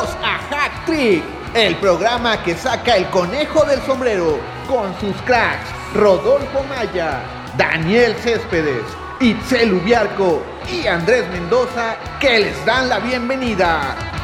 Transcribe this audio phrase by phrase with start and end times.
[0.00, 6.64] A Hack Trick, el programa que saca el conejo del sombrero con sus cracks Rodolfo
[6.70, 7.20] Maya,
[7.58, 8.84] Daniel Céspedes,
[9.20, 14.19] Itzel Ubiarco y Andrés Mendoza que les dan la bienvenida.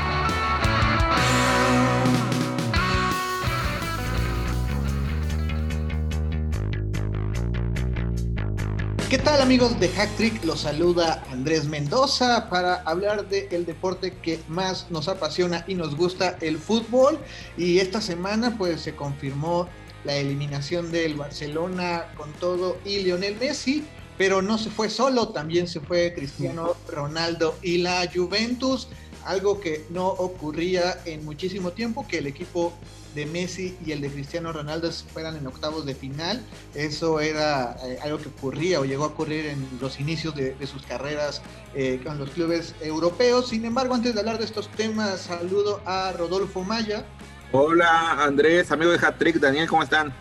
[9.08, 10.44] ¿Qué tal amigos de Hack Trick?
[10.44, 16.36] Los saluda Andrés Mendoza para hablar del deporte que más nos apasiona y nos gusta,
[16.40, 17.16] el fútbol.
[17.56, 19.68] Y esta semana pues se confirmó
[20.02, 23.84] la eliminación del Barcelona con todo y Lionel Messi,
[24.18, 28.88] pero no se fue solo, también se fue Cristiano Ronaldo y la Juventus,
[29.24, 32.72] algo que no ocurría en muchísimo tiempo, que el equipo
[33.16, 36.40] de Messi y el de Cristiano Ronaldo fueran en octavos de final.
[36.74, 40.82] Eso era eh, algo que ocurría o llegó a ocurrir en los inicios de, sus
[40.82, 41.42] carreras
[41.74, 43.48] eh, con los clubes europeos.
[43.48, 47.04] Sin embargo, antes de hablar de estos temas, saludo a Rodolfo Maya.
[47.52, 50.12] Hola Andrés, amigo de Hat-Trick, Daniel, ¿cómo están?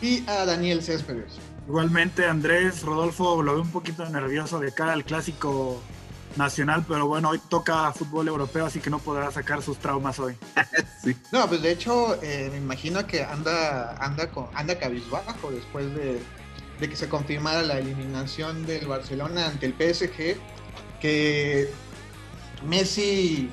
[0.00, 1.38] Y a Daniel Céspedes.
[1.68, 5.82] Igualmente Andrés, Rodolfo, lo veo un poquito nervioso de cara al clásico
[6.36, 10.36] nacional, pero bueno, hoy toca fútbol europeo, así que no podrá sacar sus traumas hoy.
[11.32, 16.20] No, pues de hecho, eh, me imagino que anda, anda, con, anda cabizbajo después de,
[16.78, 20.36] que se confirmara la eliminación del Barcelona ante el PSG,
[21.00, 21.70] que
[22.66, 23.48] Messi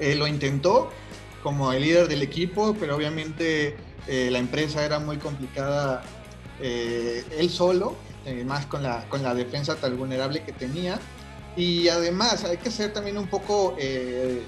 [0.00, 0.90] eh, lo intentó
[1.44, 3.76] como el líder del equipo, pero obviamente
[4.08, 6.02] eh, la empresa era muy complicada
[6.60, 7.96] él solo,
[8.44, 10.98] más con la, con la defensa tan vulnerable que tenía.
[11.60, 14.40] Y además hay que ser también un poco eh,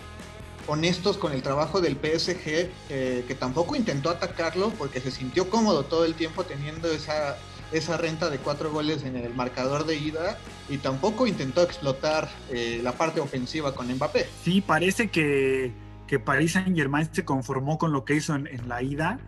[0.67, 5.85] honestos con el trabajo del PSG, eh, que tampoco intentó atacarlo porque se sintió cómodo
[5.85, 7.37] todo el tiempo teniendo esa,
[7.71, 10.39] esa renta de cuatro goles en el marcador de ida
[10.71, 14.27] y tampoco intentó explotar eh, la parte ofensiva con Mbappé.
[14.43, 15.71] Sí, parece que,
[16.07, 19.19] que Paris Saint Germain se conformó con lo que hizo en, en la ida.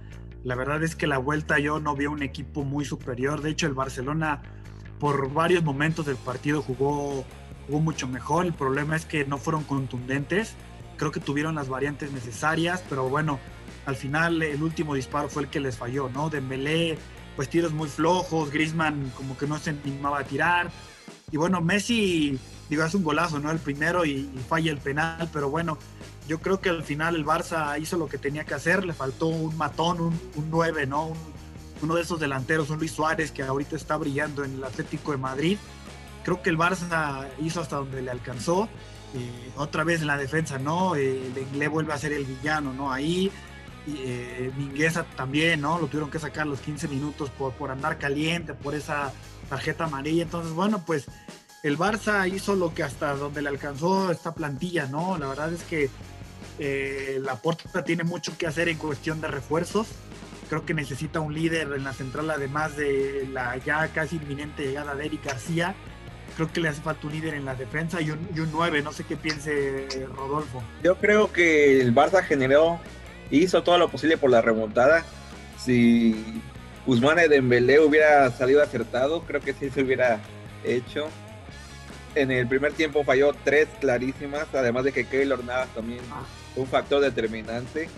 [0.42, 3.42] La verdad es que la vuelta yo no vi un equipo muy superior.
[3.42, 4.40] De hecho, el Barcelona
[4.98, 7.26] por varios momentos del partido jugó
[7.66, 8.46] jugó mucho mejor.
[8.46, 10.54] El problema es que no fueron contundentes.
[10.96, 13.38] Creo que tuvieron las variantes necesarias, pero bueno,
[13.86, 16.30] al final el último disparo fue el que les falló, ¿no?
[16.30, 16.98] Dembélé,
[17.36, 20.70] pues tiros muy flojos, Griezmann como que no se animaba a tirar.
[21.32, 22.38] Y bueno, Messi,
[22.68, 23.50] digo, hace un golazo, ¿no?
[23.50, 25.78] El primero y, falla el penal, pero bueno,
[26.28, 29.26] yo creo que al final el Barça hizo lo que tenía que hacer, le faltó
[29.26, 31.12] un matón, un, un 9, ¿no?
[31.82, 35.18] uno de esos delanteros, un Luis Suárez que ahorita está brillando en el Atlético de
[35.18, 35.58] Madrid
[36.24, 38.68] creo que el Barça hizo hasta donde le alcanzó.
[39.14, 40.96] Eh, otra vez en la defensa, ¿no?
[40.96, 42.92] Eh, le vuelve a ser el villano, ¿no?
[42.92, 43.30] Ahí.
[43.86, 45.78] Eh, Mingueza también, ¿no?
[45.78, 49.12] Lo tuvieron que sacar los 15 minutos por, por andar caliente, por esa
[49.48, 50.22] tarjeta amarilla.
[50.22, 51.06] Entonces, bueno, pues
[51.62, 55.16] el Barça hizo lo que hasta donde le alcanzó esta plantilla, ¿no?
[55.18, 55.90] La verdad es que
[56.58, 59.88] eh, la Porta tiene mucho que hacer en cuestión de refuerzos.
[60.50, 64.94] Creo que necesita un líder en la central, además de la ya casi inminente llegada
[64.94, 65.74] de Eric García
[66.34, 69.04] creo que le hace falta un líder en la defensa y un, 9, no sé
[69.04, 70.62] qué piense Rodolfo.
[70.82, 72.80] Yo creo que el Barça generó,
[73.30, 75.04] hizo todo lo posible por la remontada.
[75.58, 76.42] Si
[76.86, 80.20] Guzmán de Dembélé hubiera salido acertado, creo que sí se hubiera
[80.64, 81.08] hecho.
[82.14, 86.22] En el primer tiempo falló tres clarísimas, además de que Keylor Navas también ah.
[86.54, 87.88] fue un factor determinante.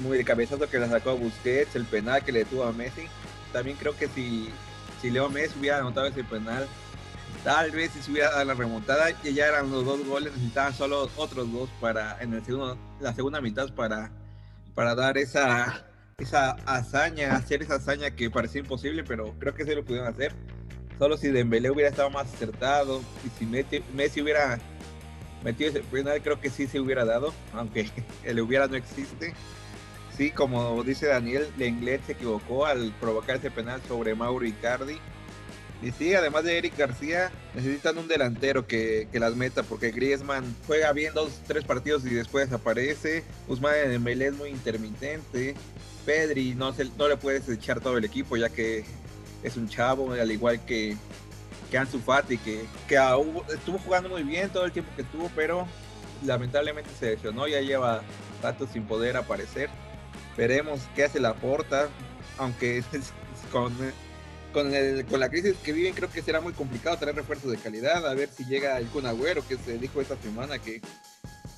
[0.00, 3.02] Muy el cabezazo que le sacó a Busquets, el penal que le tuvo a Messi.
[3.52, 4.48] También creo que si,
[5.00, 6.66] si Leo Messi hubiera anotado ese penal,
[7.44, 11.10] Tal vez si se hubiera dado la remontada, ya eran los dos goles, necesitaban solo
[11.16, 14.12] otros dos para en el segundo, la segunda mitad para,
[14.76, 15.84] para dar esa,
[16.18, 20.32] esa hazaña, hacer esa hazaña que parecía imposible, pero creo que sí lo pudieron hacer.
[21.00, 24.60] Solo si Dembélé hubiera estado más acertado y si Messi, hubiera
[25.42, 27.90] metido ese penal, creo que sí se hubiera dado, aunque
[28.24, 29.34] el hubiera no existe.
[30.16, 35.00] Sí, como dice Daniel, Lenglet se equivocó al provocar ese penal sobre Mauro Icardi
[35.82, 40.92] y sí, además de Eric García, necesitan un delantero que, las meta, porque Griezmann juega
[40.92, 43.24] bien dos, tres partidos y después desaparece.
[43.48, 45.56] Usman Dembélé es muy intermitente.
[46.06, 48.84] Pedri no, se, no le puedes echar todo el equipo, ya que
[49.42, 50.96] es un chavo, al igual que,
[51.68, 52.96] que Ansu Fati, que, que
[53.52, 55.66] estuvo jugando muy bien todo el tiempo que estuvo, pero
[56.24, 58.02] lamentablemente se lesionó, ya lleva
[58.40, 59.68] rato sin poder aparecer.
[60.36, 61.88] Veremos qué hace la porta,
[62.38, 62.84] aunque
[63.52, 63.74] con
[64.52, 67.56] con, el, con la crisis que viven, creo que será muy complicado traer refuerzos de
[67.56, 68.06] calidad.
[68.06, 70.80] A ver si llega el Kun Agüero, que se dijo esta semana que,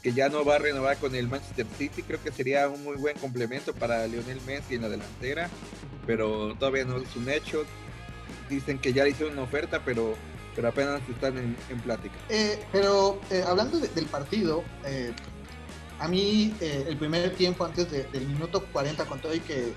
[0.03, 2.03] que ya no va a renovar con el Manchester City.
[2.03, 5.51] Creo que sería un muy buen complemento para Lionel Messi en la delantera,
[6.07, 7.65] pero todavía no es un hecho.
[8.49, 10.15] Dicen que ya le hicieron una oferta, pero,
[10.55, 12.15] pero apenas están en, plática.
[12.29, 15.13] Eh, pero eh, hablando del partido, eh,
[15.99, 19.73] a mí el primer tiempo antes del minuto 40 con todo y que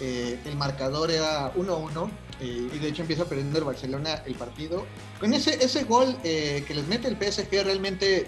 [0.00, 2.10] el marcador era 1-1
[2.40, 4.86] y de hecho empieza perdiendo el Barcelona el partido.
[5.20, 8.26] Con ese, ese gol que les mete el PSG realmente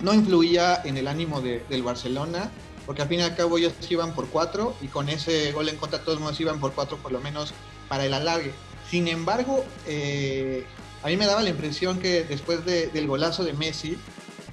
[0.00, 2.50] no influía en el ánimo del Barcelona
[2.88, 5.76] porque al fin y al cabo ellos iban por cuatro y con ese gol en
[5.76, 7.52] contra todos modos iban por cuatro por lo menos
[7.86, 8.50] para el alargue.
[8.90, 10.64] Sin embargo, eh,
[11.02, 13.98] a mí me daba la impresión que después del golazo de Messi,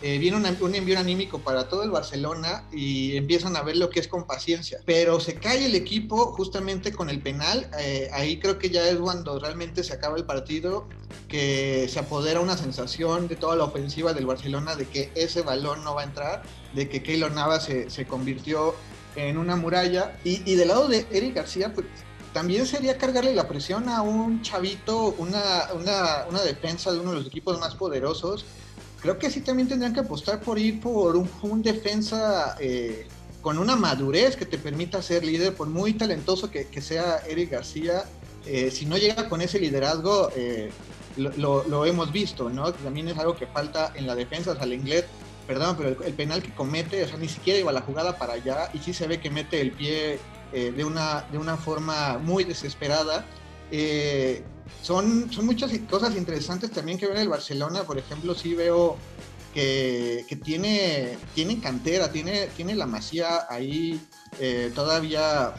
[0.08, 4.00] eh, viene un, envío anímico para todo el Barcelona y empiezan a ver lo que
[4.00, 4.78] es con paciencia.
[4.86, 7.68] Pero se cae el equipo justamente con el penal.
[7.80, 10.88] Eh, ahí creo que ya es cuando realmente se acaba el partido,
[11.28, 15.84] que se apodera una sensación de toda la ofensiva del Barcelona de que ese balón
[15.84, 16.44] no va a entrar,
[16.76, 18.76] de que Keylor Navas se, se convirtió
[19.16, 20.20] en una muralla.
[20.24, 21.88] Y, y, del lado de Eric García, pues
[22.32, 27.18] también sería cargarle la presión a un chavito, una, una, una defensa de uno de
[27.18, 28.46] los equipos más poderosos
[29.06, 33.06] creo que sí también tendrían que apostar por ir por un, defensa eh,
[33.40, 38.06] con una madurez que te permita ser líder, por muy talentoso que, sea Eric García,
[38.48, 40.72] eh, si no llega con ese liderazgo, eh,
[41.18, 42.74] lo, hemos visto, ¿no?
[42.74, 45.06] También es algo que falta en la defensa, o sea, inglés,
[45.46, 48.72] perdón, pero el, penal que comete, o sea, ni siquiera iba la jugada para allá
[48.74, 50.18] y sí se ve que mete el pie
[50.52, 53.24] de, una, de una forma muy desesperada
[54.82, 57.84] son, son muchas cosas interesantes también que ver en el Barcelona.
[57.84, 58.98] Por ejemplo, sí veo
[59.54, 64.00] que, tiene, tiene cantera, tiene, tiene la masía ahí
[64.40, 65.54] eh, todavía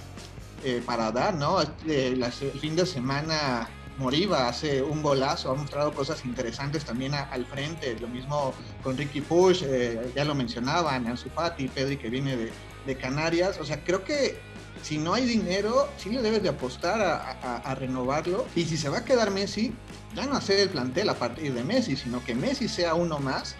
[0.65, 1.61] eh, para dar, ¿no?
[1.63, 2.25] Este, el
[2.61, 8.09] fin de semana Moriba hace un golazo, ha mostrado cosas interesantes también al frente, lo
[8.09, 8.53] mismo
[8.83, 12.37] con Ricky Push, eh, ya lo mencionaban, Ansu Fati, Pedri que viene
[12.87, 14.39] de Canarias, o sea, creo que
[14.83, 18.47] si no hay dinero, sí le debes de apostar a, renovarlo.
[18.55, 19.75] Y si se va a quedar Messi,
[20.15, 23.57] ya no hacer el plantel a partir de Messi, sino que Messi sea uno más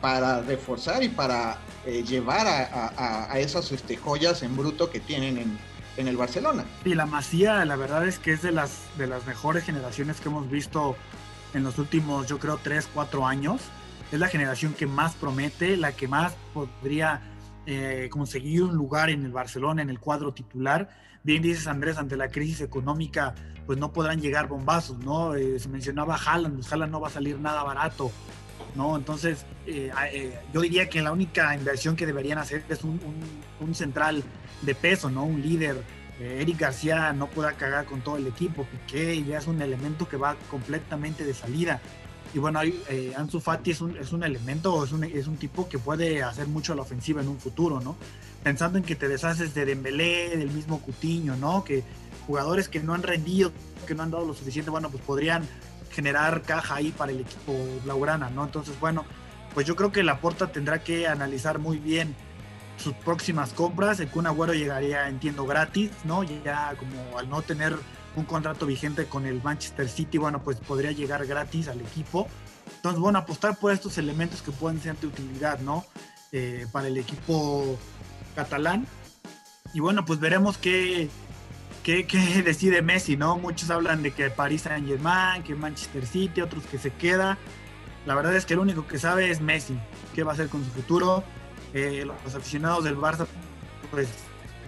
[0.00, 5.58] para reforzar y para eh, llevar a, esas este, joyas en bruto que tienen en,
[6.08, 6.64] el Barcelona.
[6.84, 10.28] Y la Masía, la verdad es que es de las, de las mejores generaciones que
[10.28, 10.96] hemos visto
[11.54, 13.62] en los últimos, yo creo, 3, 4 años.
[14.12, 17.20] Es la generación que más promete, la que más podría
[17.70, 20.88] eh, conseguir un lugar en el Barcelona, en el cuadro titular.
[21.22, 23.34] Bien dices Andrés, ante la crisis económica,
[23.66, 25.34] pues no podrán llegar bombazos, ¿no?
[25.34, 28.10] Eh, se mencionaba Haaland, pues no va a salir nada barato,
[28.74, 28.96] ¿no?
[28.96, 29.92] Entonces, eh,
[30.54, 32.98] yo diría que la única inversión que deberían hacer es un,
[33.74, 34.24] central
[34.62, 35.24] de peso, ¿no?
[35.24, 35.76] Un líder.
[36.18, 40.16] Eric García no pueda cagar con todo el equipo, Piqué ya es un elemento que
[40.16, 41.82] va completamente de salida.
[42.34, 45.68] Y bueno, eh, Ansu Fati es un, es un elemento, es un, es un tipo
[45.68, 47.96] que puede hacer mucho la ofensiva en un futuro, ¿no?
[48.42, 51.64] Pensando en que te deshaces de Dembélé, del mismo Cutiño, ¿no?
[51.64, 51.82] Que
[52.26, 53.50] jugadores que no han rendido,
[53.86, 55.48] que no han dado lo suficiente, bueno, pues podrían
[55.90, 57.54] generar caja ahí para el equipo
[57.84, 58.44] blaugrana, ¿no?
[58.44, 59.04] Entonces, bueno,
[59.54, 62.14] pues yo creo que Laporta tendrá que analizar muy bien
[62.76, 64.00] sus próximas compras.
[64.00, 66.22] El Kun Agüero llegaría, entiendo, gratis, ¿no?
[66.22, 67.76] Ya como al no tener
[68.18, 72.28] un contrato vigente con el Manchester City, bueno, pues podría llegar gratis al equipo.
[72.76, 75.84] Entonces, bueno, apostar por estos elementos que pueden ser de utilidad, ¿no?
[76.32, 77.78] Eh, para el equipo
[78.34, 78.86] catalán.
[79.72, 81.08] Y bueno, pues veremos qué,
[81.82, 82.04] qué,
[82.44, 83.38] decide Messi, ¿no?
[83.38, 87.38] Muchos hablan de que París Saint Germain, que Manchester City, otros que se queda.
[88.06, 89.78] La verdad es que el único que sabe es Messi,
[90.14, 91.24] qué va a hacer con su futuro.
[91.74, 93.26] Eh, los aficionados del Barça,
[93.90, 94.08] pues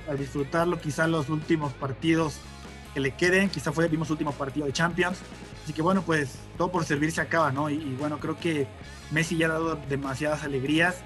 [0.09, 2.41] a disfrutarlo quizá los últimos partidos
[2.95, 3.51] que le queden.
[3.51, 5.19] Quizá fue, vimos último partido de Champions.
[5.65, 7.71] Así que bueno, pues todo por servir se acaba, ¿no?
[7.71, 8.67] Y, bueno, creo que
[9.11, 10.97] Messi ya ha dado demasiadas alegrías.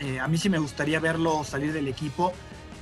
[0.00, 2.32] Eh, a mí sí me gustaría verlo salir del equipo.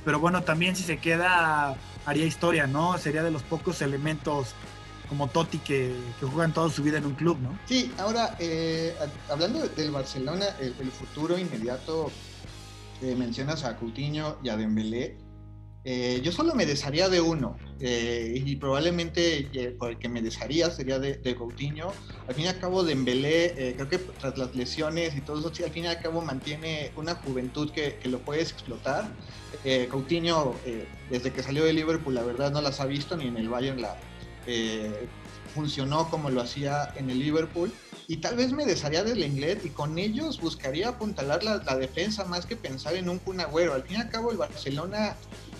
[0.03, 1.75] Pero bueno, también si se queda,
[2.05, 2.97] haría historia, ¿no?
[2.97, 4.53] Sería de los pocos elementos
[5.09, 7.57] como Totti que, que juegan toda su vida en un club, ¿no?
[7.65, 8.95] Sí, ahora, eh,
[9.29, 12.11] hablando del Barcelona, el, futuro inmediato,
[13.01, 15.17] eh, mencionas a Coutinho y a Dembélé.
[15.87, 20.71] Eh, yo solo me desharía de uno eh, y probablemente eh, el que me desharía
[20.71, 21.93] sería de, de, Coutinho.
[22.27, 25.69] Al fin y al cabo Dembélé, creo que tras las lesiones y todo eso, al
[25.69, 29.11] fin y al cabo mantiene una juventud que, que lo puedes explotar.
[29.91, 30.55] Coutinho,
[31.11, 33.79] desde que salió de Liverpool, la verdad no las ha visto ni en el Bayern
[33.79, 33.95] la
[35.53, 37.71] funcionó como lo hacía en el Liverpool
[38.07, 42.25] y tal vez me desharía del inglés y con ellos buscaría apuntalar la, la, defensa
[42.25, 45.15] más que pensar en un Kun Al fin y al cabo el Barcelona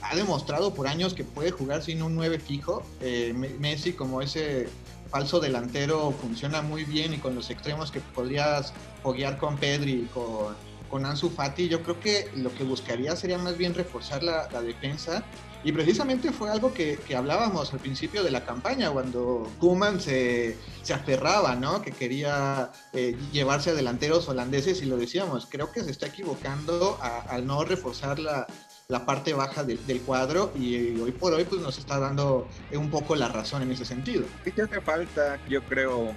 [0.10, 2.84] ha demostrado por años que puede jugar sin un 9 fijo.
[3.02, 4.68] Eh, Messi como ese
[5.10, 10.56] falso delantero funciona muy bien y con los extremos que podrías foguear con Pedri con,
[10.90, 15.24] con Ansu Fati, yo creo que lo que buscaría sería más bien reforzar la, defensa
[15.64, 20.94] Y precisamente fue algo que, hablábamos al principio de la campaña, cuando Kuman se, se
[20.94, 21.82] aferraba, ¿no?
[21.82, 27.00] Que quería eh, llevarse a delanteros holandeses y lo decíamos, creo que se está equivocando
[27.02, 28.48] al no reforzar la,
[28.88, 33.16] la parte baja del cuadro y hoy por hoy pues nos está dando un poco
[33.16, 34.26] la razón en ese sentido.
[34.44, 36.14] Sí que hace falta, yo creo,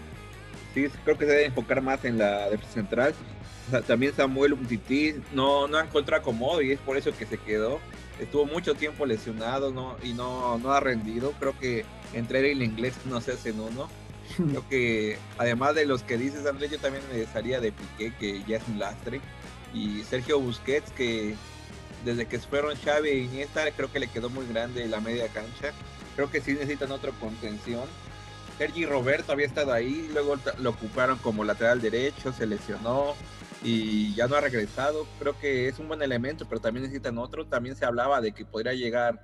[0.74, 3.14] sí, creo que se debe enfocar más en la defensa central.
[3.86, 7.80] también Samuel Umtiti no, no encontrado acomodo y es por eso que se quedó.
[8.20, 9.96] Estuvo mucho tiempo lesionado ¿no?
[10.02, 11.32] y no, no ha rendido.
[11.38, 13.88] Creo que entre él y el inglés no se hacen uno.
[14.36, 18.44] Creo que además de los que dices, Andrés, yo también me salía de Piqué, que
[18.46, 19.22] ya es un lastre.
[19.72, 21.34] Y Sergio Busquets, que
[22.04, 25.72] desde que fueron Xavi y Iniesta, creo que le quedó muy grande la media cancha.
[26.16, 27.84] Creo que sí necesitan otra contención.
[28.56, 33.14] Sergi Roberto había estado ahí, luego lo ocuparon como lateral derecho, se lesionó
[33.62, 35.06] y ya no ha regresado.
[35.20, 37.46] Creo que es un buen elemento, pero también necesitan otro.
[37.46, 39.20] También se hablaba de que podría llegar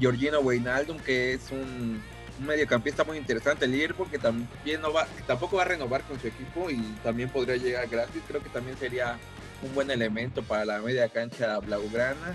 [0.00, 2.02] Georgino Wijnaldum, que es un,
[2.40, 3.64] mediocampista muy interesante.
[3.64, 7.28] El Liverpool que también no va, tampoco va a renovar con su equipo y también
[7.28, 8.22] podría llegar gratis.
[8.26, 9.18] Creo que también sería
[9.62, 12.34] un buen elemento para la media cancha blaugrana.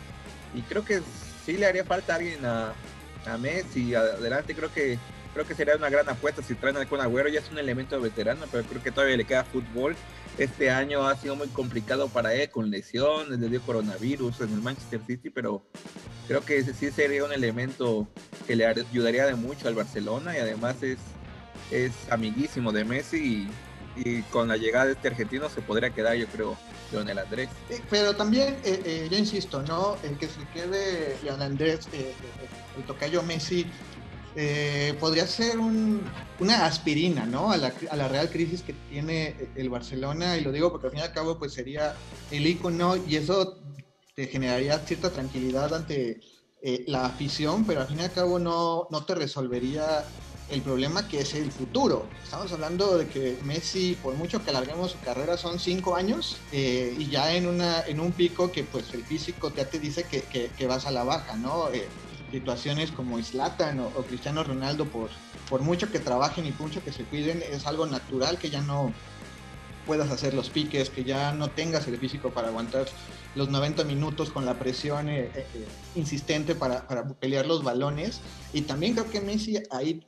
[0.53, 1.01] Y creo que
[1.45, 2.73] sí le haría falta alguien a,
[3.25, 4.55] a Messi adelante.
[4.55, 4.97] Creo que
[5.33, 7.27] creo que sería una gran apuesta si traen al Agüero.
[7.27, 9.95] Ya es un elemento veterano, pero creo que todavía le queda fútbol.
[10.37, 14.61] Este año ha sido muy complicado para él con lesiones, le dio coronavirus en el
[14.61, 15.61] Manchester City, pero
[16.27, 18.07] creo que ese sí sería un elemento
[18.45, 20.97] que le ayudaría de mucho al Barcelona y además es,
[21.71, 23.47] es amiguísimo de Messi
[24.29, 26.57] con la llegada de este argentino se podría quedar, yo creo,
[26.91, 27.49] Leonel Andrés.
[27.89, 29.97] pero también, eh, eh, yo insisto, ¿no?
[30.03, 32.13] El que se quede Leonel Andrés, eh,
[32.77, 33.65] el tocayo Messi,
[34.99, 37.53] podría ser una aspirina, ¿no?
[37.53, 40.91] A la, a la, real crisis que tiene el Barcelona, y lo digo porque al
[40.91, 41.95] fin y al cabo, pues sería
[42.31, 43.57] el icono y eso
[44.13, 46.19] te generaría cierta tranquilidad ante
[46.87, 50.03] la afición, pero al fin y al cabo no, no te resolvería
[50.49, 52.07] el problema que es el futuro.
[52.23, 56.95] Estamos hablando de que Messi, por mucho que alarguemos su carrera, son cinco años eh,
[56.97, 60.21] y ya en, una, en un pico que pues el físico ya te dice que,
[60.23, 61.69] que, vas a la baja, ¿no?
[61.69, 61.87] Eh,
[62.31, 65.09] situaciones como Islatan o, Cristiano Ronaldo, por,
[65.49, 68.61] por mucho que trabajen y por mucho que se cuiden, es algo natural que ya
[68.61, 68.93] no
[69.85, 72.87] puedas hacer los piques, que ya no tengas el físico para aguantar
[73.35, 75.65] los 90 minutos con la presión eh, eh, eh,
[75.95, 78.21] insistente para, para, pelear los balones.
[78.53, 80.01] Y también creo que Messi ahí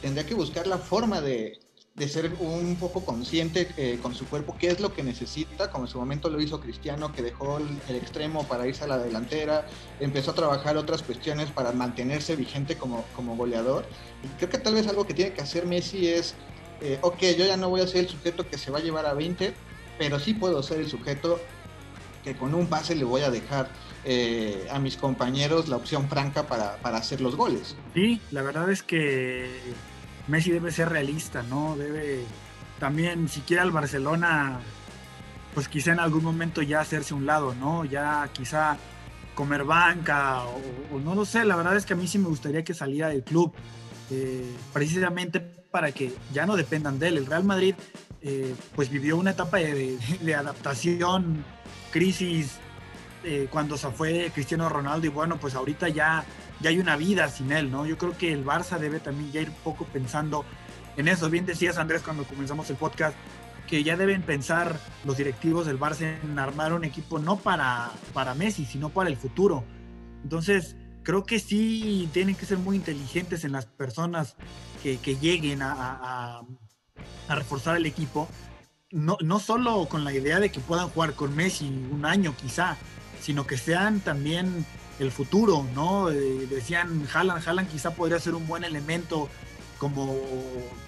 [0.00, 1.58] tendría que buscar la forma de,
[1.94, 5.90] de ser un poco consciente con su cuerpo, qué es lo que necesita, como en
[5.90, 9.66] su momento lo hizo Cristiano, que dejó el, el, extremo para irse a la delantera,
[10.00, 13.84] empezó a trabajar otras cuestiones para mantenerse vigente como, como goleador.
[14.24, 16.34] Y creo que tal vez algo que tiene que hacer Messi es,
[17.02, 19.14] ok, yo ya no voy a ser el sujeto que se va a llevar a
[19.14, 19.54] 20,
[19.98, 21.40] pero sí puedo ser el sujeto
[22.26, 23.68] que con un pase le voy a dejar
[24.04, 27.76] eh, a mis compañeros la opción franca para, hacer los goles.
[27.94, 29.48] Sí, la verdad es que
[30.26, 31.76] Messi debe ser realista, ¿no?
[31.76, 32.24] Debe
[32.80, 34.58] también, si quiere al Barcelona,
[35.54, 37.84] pues quizá en algún momento ya hacerse un lado, ¿no?
[37.84, 38.76] Ya quizá
[39.36, 40.42] comer banca
[40.90, 43.08] o, no lo sé, la verdad es que a mí sí me gustaría que saliera
[43.08, 43.52] del club,
[44.10, 47.18] eh, precisamente para que ya no dependan de él.
[47.18, 47.76] El Real Madrid
[48.20, 51.44] eh, pues vivió una etapa de adaptación
[51.96, 52.58] crisis
[53.24, 56.26] eh, cuando se fue Cristiano Ronaldo y bueno, pues ahorita ya,
[56.60, 57.86] ya hay una vida sin él, ¿no?
[57.86, 60.44] Yo creo que el Barça debe también ya ir poco pensando
[60.98, 61.30] en eso.
[61.30, 63.16] Bien decías, Andrés, cuando comenzamos el podcast,
[63.66, 68.34] que ya deben pensar los directivos del Barça en armar un equipo no para, para
[68.34, 69.64] Messi, sino para el futuro.
[70.22, 74.36] Entonces, creo que sí tienen que ser muy inteligentes en las personas
[74.82, 76.42] que, lleguen a
[77.26, 78.28] reforzar el equipo
[78.90, 82.76] no, no solo con la idea de que puedan jugar con Messi un año quizá,
[83.20, 84.64] sino que sean también
[84.98, 86.10] el futuro, ¿no?
[86.10, 89.28] Eh, decían Haaland, Haaland quizá podría ser un buen elemento
[89.78, 90.16] como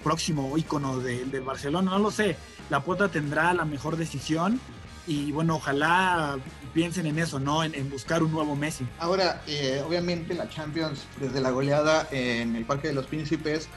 [0.03, 2.37] próximo ícono del de Barcelona, no lo sé,
[2.69, 4.59] la puerta tendrá la mejor decisión
[5.05, 6.37] y bueno, ojalá
[6.73, 7.63] piensen en eso, ¿no?
[7.63, 8.87] En, buscar un nuevo Messi.
[8.99, 13.69] Ahora, eh, obviamente la Champions, desde la goleada en el Parque de los Príncipes,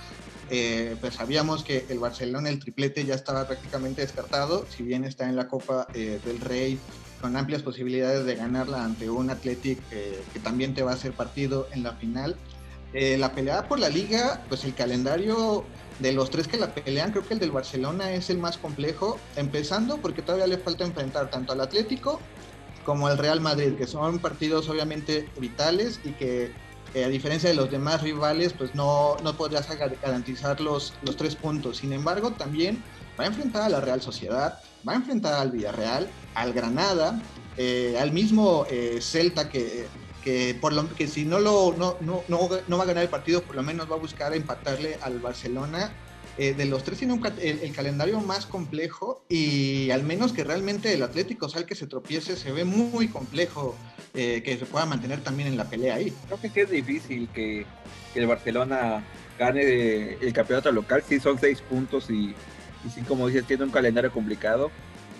[0.54, 5.26] eh, pues sabíamos que el Barcelona, el triplete ya estaba prácticamente descartado, si bien está
[5.26, 6.78] en la Copa eh, del Rey
[7.22, 11.12] con amplias posibilidades de ganarla ante un Athletic eh, que también te va a hacer
[11.12, 12.36] partido en la final.
[12.92, 15.64] la pelea por la liga, pues el calendario
[16.00, 19.18] de los tres que la pelean, creo que el del Barcelona es el más complejo,
[19.36, 22.20] empezando porque todavía le falta enfrentar tanto al Atlético
[22.84, 26.52] como al Real Madrid, que son partidos obviamente vitales y que
[26.94, 29.66] a diferencia de los demás rivales, pues no, no podrías
[30.02, 31.78] garantizar los, los tres puntos.
[31.78, 32.82] Sin embargo, también
[33.18, 37.20] va a enfrentar a la Real Sociedad, va a enfrentar al Villarreal, al Granada,
[37.56, 39.86] eh, al mismo eh, Celta que
[40.22, 43.42] que por lo que si no lo no, no, no, va a ganar el partido,
[43.42, 45.92] por lo menos va a buscar empatarle al Barcelona.
[46.38, 51.02] Eh, de los tres tiene el, calendario más complejo y al menos que realmente el
[51.02, 53.76] Atlético sea el que se tropiece, se ve muy complejo
[54.14, 56.12] eh, que se pueda mantener también en la pelea ahí.
[56.26, 57.66] Creo que sí es difícil que,
[58.14, 59.02] el Barcelona
[59.38, 62.34] gane el campeonato local, sí son seis puntos y,
[62.84, 64.70] y sí, como dices, tiene un calendario complicado.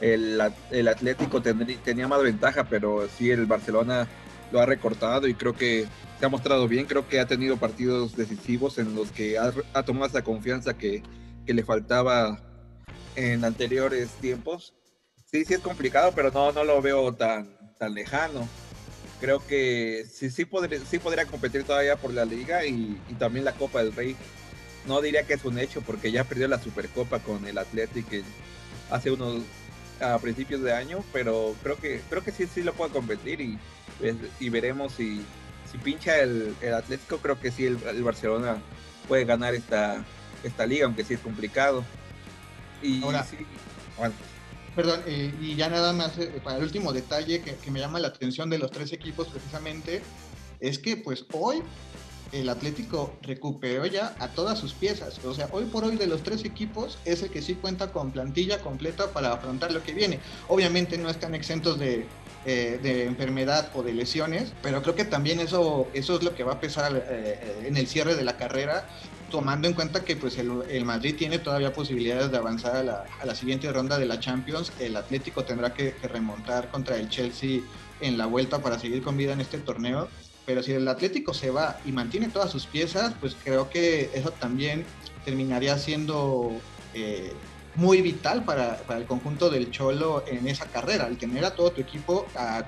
[0.03, 0.39] El,
[0.71, 4.09] el Atlético tenía más ventaja, pero sí el Barcelona
[4.53, 5.87] lo ha recortado y creo que
[6.21, 6.87] se ha mostrado bien.
[6.87, 11.03] Creo que ha tenido partidos decisivos en los que ha, tomado esa confianza que,
[11.47, 12.41] que, le faltaba
[13.17, 14.75] en anteriores tiempos.
[15.31, 18.47] Sí, sí es complicado, pero no, no lo veo tan, tan lejano.
[19.21, 23.53] Creo que sí, sí, podría, sí podría competir todavía por la liga y, también la
[23.53, 24.17] Copa del Rey.
[24.87, 28.17] No diría que es un hecho porque ya perdió la Supercopa con el Atlético
[28.91, 29.43] hace unos
[30.01, 33.59] a principios de año, pero creo que creo que sí sí lo puede competir y
[34.41, 35.25] y veremos si,
[35.71, 38.57] si pincha el, el Atlético, creo que sí el, Barcelona
[39.09, 40.05] puede ganar esta,
[40.43, 41.85] esta liga, aunque sí es complicado.
[42.83, 43.37] Y Ahora, sí,
[44.75, 48.01] Perdón, eh, y ya nada más eh, para el último detalle que, que, me llama
[48.01, 50.03] la atención de los tres equipos precisamente,
[50.61, 51.63] es que pues hoy
[52.33, 55.23] el Atlético recuperó ya a todas sus piezas.
[55.25, 58.11] O sea, hoy por hoy de los tres equipos es el que sí cuenta con
[58.11, 60.19] plantilla completa para afrontar lo que viene.
[60.49, 62.07] Obviamente no están exentos de,
[62.45, 66.43] eh, de enfermedad o de lesiones, pero creo que también eso, eso es lo que
[66.43, 68.89] va a pesar eh, eh, en el cierre de la carrera,
[69.31, 73.27] tomando en cuenta que pues el, Madrid tiene todavía posibilidades de avanzar a la, a
[73.27, 77.61] la, siguiente ronda de la Champions, el Atlético tendrá que, remontar contra el Chelsea
[78.01, 80.09] en la vuelta para seguir con vida en este torneo,
[80.45, 84.33] pero si el Atlético se va y mantiene todas sus piezas, pues creo que eso
[84.33, 84.85] también
[85.25, 86.51] terminaría siendo
[87.75, 91.81] muy vital para, el conjunto del Cholo en esa carrera, el tener a todo tu
[91.81, 92.65] equipo, a,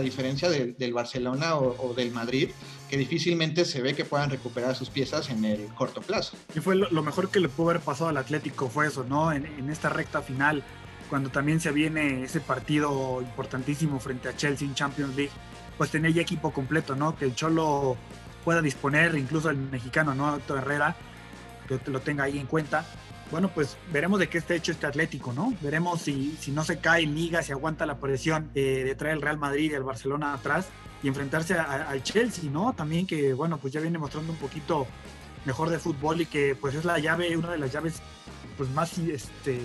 [0.00, 2.50] diferencia del Barcelona o, del Madrid,
[2.88, 6.36] que difícilmente se ve que puedan recuperar sus piezas en el corto plazo.
[6.54, 9.32] Y fue lo, mejor que le pudo haber pasado al Atlético, fue eso, ¿no?
[9.32, 10.62] En, esta recta final,
[11.08, 15.32] cuando también se viene ese partido importantísimo frente a Chelsea en Champions League,
[15.76, 17.16] pues tener ya equipo completo, ¿no?
[17.16, 17.96] Que el Cholo
[18.44, 20.36] pueda disponer, incluso el mexicano, ¿no?
[20.36, 20.96] Héctor Herrera,
[21.66, 22.84] que lo tenga ahí en cuenta
[23.30, 25.54] bueno, pues veremos de qué está hecho este Atlético, ¿no?
[25.60, 29.22] Veremos si, si no se cae en liga, si aguanta la presión de traer el
[29.22, 30.68] Real Madrid y el Barcelona atrás
[31.02, 32.72] y enfrentarse al Chelsea, ¿no?
[32.72, 34.86] También que, bueno, pues ya viene mostrando un poquito
[35.44, 38.00] mejor de fútbol y que pues es la llave, una de las llaves
[38.56, 39.60] pues más, este,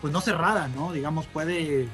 [0.00, 0.92] pues no cerrada, ¿no?
[0.92, 1.88] Digamos, puede,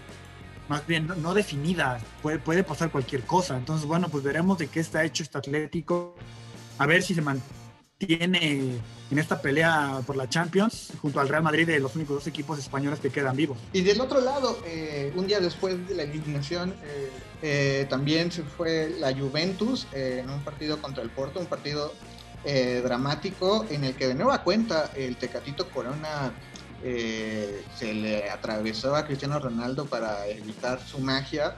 [0.68, 3.56] más bien no definida, puede, puede pasar cualquier cosa.
[3.56, 6.14] Entonces, bueno, pues veremos de qué está hecho este Atlético,
[6.78, 7.61] a ver si se mantiene
[8.06, 12.26] tiene en esta pelea por la Champions junto al Real Madrid de los únicos dos
[12.26, 13.58] equipos españoles que quedan vivos.
[13.72, 17.10] Y del otro lado, eh, un día después de la eliminación, eh,
[17.42, 21.92] eh, también se fue la Juventus en un partido contra el Porto, un partido
[22.44, 26.32] dramático en el que de nueva cuenta el Tecatito Corona
[26.82, 31.54] se le atravesó a Cristiano Ronaldo para evitar su magia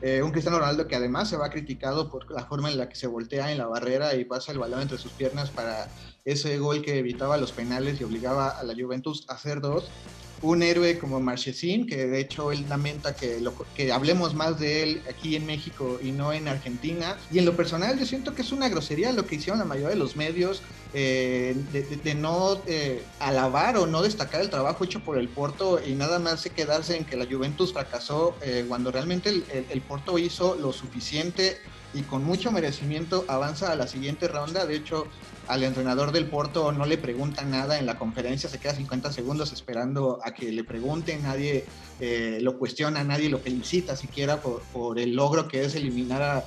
[0.00, 2.96] eh, un Cristiano Ronaldo que además se va criticado por la forma en la que
[2.96, 5.92] se voltea en la barrera y pasa el balón entre sus piernas para
[6.24, 9.94] ese gol que evitaba los penales y obligaba a la Juventus a hacer dos
[10.42, 13.42] un héroe como Marchesín, que de hecho él lamenta que,
[13.74, 17.16] que hablemos más de él aquí en México y no en Argentina.
[17.32, 19.90] Y en lo personal yo siento que es una grosería lo que hicieron la mayoría
[19.90, 20.62] de los medios
[20.94, 25.94] eh, de, no eh, alabar o no destacar el trabajo hecho por el Porto y
[25.94, 30.18] nada más de quedarse en que la Juventus fracasó eh, cuando realmente el, el Porto
[30.18, 31.58] hizo lo suficiente
[31.92, 34.66] y con mucho merecimiento avanza a la siguiente ronda.
[34.66, 35.06] De hecho,
[35.48, 39.52] al entrenador del Porto no le pregunta nada en la conferencia, se queda 50 segundos
[39.52, 41.64] esperando a que le pregunten, nadie
[42.00, 46.44] eh, lo cuestiona, nadie lo felicita siquiera por, el logro que es eliminar a,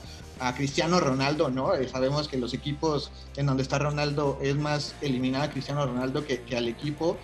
[0.55, 1.75] Cristiano Ronaldo, ¿no?
[1.75, 6.23] Eh, sabemos que los equipos en donde está Ronaldo es más eliminar a Cristiano Ronaldo
[6.25, 7.17] que, al equipo,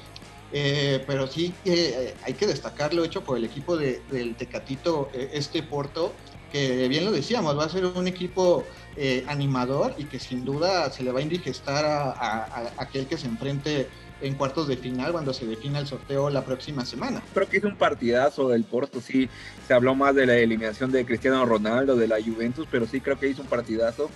[0.52, 6.12] eh, pero sí hay que destacar lo hecho por el equipo del Tecatito, este Porto,
[6.52, 8.66] que bien lo decíamos, va a ser un equipo
[8.98, 13.28] eh, animador y que sin duda se le va a indigestar a, aquel que se
[13.28, 13.88] enfrente
[14.22, 17.22] en cuartos de final cuando se defina el sorteo la próxima semana.
[17.34, 19.30] Creo que es un partidazo del Porto, sí,
[19.68, 23.20] se habló más de la eliminación de Cristiano Ronaldo, de la Juventus, pero sí creo
[23.20, 24.10] que hizo un partidazo.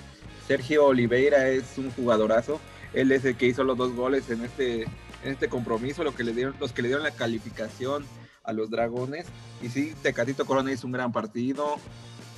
[0.48, 2.62] Sergio Oliveira es un jugadorazo,
[2.94, 6.24] él es el que hizo los dos goles en este, en este compromiso, lo que
[6.24, 8.06] le dieron, los que le dieron la calificación
[8.44, 9.28] a los Dragones.
[9.62, 11.76] Y sí, Tecatito Corona hizo un gran partido,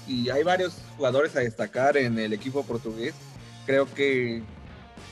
[0.07, 3.13] y hay varios jugadores a destacar en el equipo portugués.
[3.65, 4.41] Creo que,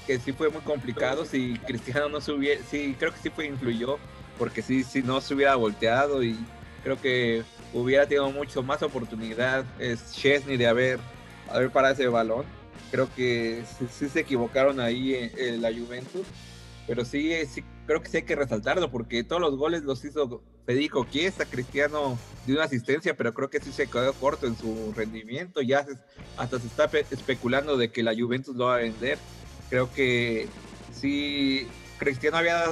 [0.07, 1.25] que sí fue muy complicado.
[1.25, 3.97] Si Cristiano no se hubiera, sí, creo que sí fue influyó,
[4.37, 6.37] porque sí, si no se hubiera volteado y
[6.83, 10.99] creo que hubiera tenido mucho más oportunidad es Chesney de haber
[11.49, 12.45] a ver para ese balón.
[12.91, 16.25] Creo que sí, se equivocaron ahí en, la Juventus,
[16.87, 20.43] pero sí, sí, creo que sí hay que resaltarlo porque todos los goles los hizo
[20.67, 24.93] Federico Chiesa, Cristiano de una asistencia, pero creo que sí se quedó corto en su
[24.95, 25.63] rendimiento.
[25.63, 25.87] Ya
[26.37, 29.17] hasta se está especulando de que la Juventus lo va a vender.
[29.71, 30.47] Creo que
[30.93, 32.63] sí, Cristiano había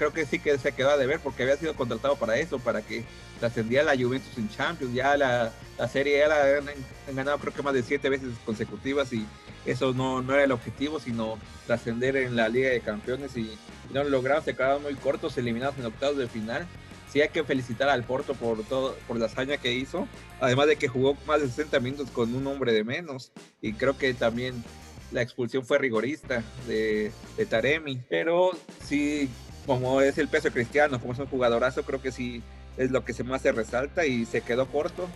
[0.00, 2.80] creo que sí que se quedó de ver porque había sido contratado para eso, para
[2.80, 3.04] que
[3.38, 7.62] trascendía la Juventus en Champions, ya la, la serie ya la han, ganado creo que
[7.62, 9.26] más de siete veces consecutivas y
[9.66, 13.58] eso no, no era el objetivo, sino trascender en la Liga de Campeones y,
[13.92, 16.66] no lo lograron, se quedaron muy cortos, eliminados en octavos de final.
[17.12, 20.08] Sí hay que felicitar al Porto por todo, por la hazaña que hizo,
[20.40, 23.98] además de que jugó más de 60 minutos con un hombre de menos y creo
[23.98, 24.64] que también
[25.12, 29.28] la expulsión fue rigorista de, de Taremi, pero sí
[29.70, 32.42] como es el peso cristiano, como es un jugadorazo, creo que sí
[32.76, 35.08] es lo que se más se resalta y se quedó corto.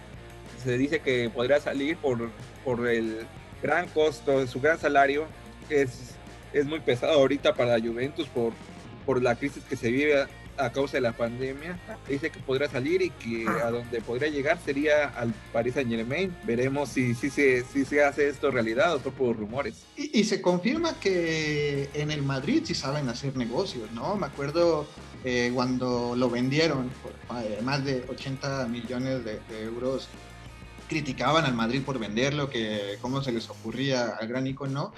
[0.62, 2.30] Se dice que podría salir por,
[2.64, 3.26] por el
[3.60, 5.26] gran costo, su gran salario.
[5.68, 6.14] Es,
[6.52, 8.52] es muy pesado ahorita para la Juventus por,
[9.04, 10.24] por la crisis que se vive
[10.56, 11.78] a causa de la pandemia.
[12.08, 16.34] Dice que podrá salir y que a donde podría llegar sería al Paris Saint Germain.
[16.44, 19.84] Veremos si, si, se, si se hace esto realidad o solo por rumores.
[19.96, 24.16] Y, se confirma que en el Madrid sí saben hacer negocios, ¿no?
[24.16, 24.86] Me acuerdo
[25.24, 27.12] eh, cuando lo vendieron por
[27.42, 30.08] eh, más de 80 millones de, de euros
[30.88, 34.92] criticaban al Madrid por venderlo, que cómo se les ocurría al gran icono.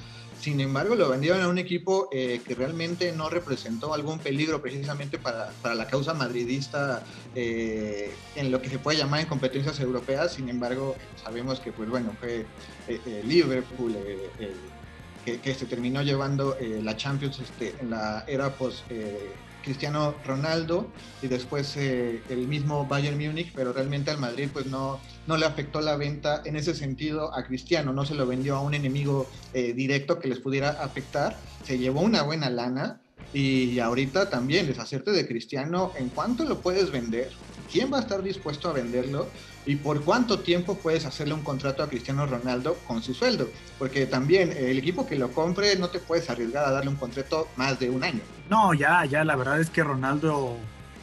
[0.46, 5.18] Sin embargo, lo vendieron a un equipo eh, que realmente no representó algún peligro precisamente
[5.18, 7.02] para, para la causa madridista
[7.34, 10.34] eh, en lo que se puede llamar en competencias europeas.
[10.34, 12.46] Sin embargo, sabemos que, pues bueno, fue
[12.86, 13.96] eh, Liverpool
[15.24, 18.84] que, que, se terminó llevando la Champions este, en la era post
[19.66, 20.86] Cristiano Ronaldo
[21.20, 25.44] y después eh, el mismo Bayern Múnich, pero realmente al Madrid pues no, no le
[25.44, 29.26] afectó la venta en ese sentido a Cristiano, no se lo vendió a un enemigo
[29.52, 33.00] eh, directo que les pudiera afectar, se llevó una buena lana
[33.32, 37.32] y ahorita también deshacerte de Cristiano, ¿en cuánto lo puedes vender?
[37.70, 39.26] ¿Quién va a estar dispuesto a venderlo?
[39.66, 43.50] ¿Y por cuánto tiempo puedes hacerle un contrato a Cristiano Ronaldo con su sueldo?
[43.80, 47.48] Porque también el equipo que lo compre no te puedes arriesgar a darle un contrato
[47.56, 48.35] más de un año.
[48.48, 50.56] No, ya, ya, la verdad es que Ronaldo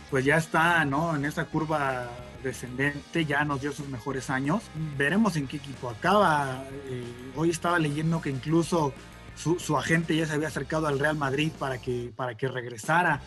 [0.10, 1.16] pues ya está, ¿no?
[1.16, 2.08] En esa curva
[2.44, 4.62] descendente, ya nos dio sus mejores años.
[4.98, 6.64] Veremos en qué equipo acaba.
[6.88, 8.94] Eh, hoy estaba leyendo que incluso
[9.36, 13.22] su, agente ya se había acercado al Real Madrid para que, para que regresara.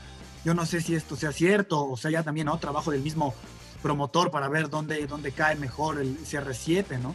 [0.44, 3.35] Yo no sé si esto sea cierto, o sea, ya también otro trabajo del mismo
[3.83, 7.14] promotor para ver dónde, dónde cae mejor el CR7, ¿no?